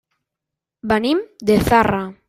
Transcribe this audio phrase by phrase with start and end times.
[0.93, 2.03] Venim de Zarra.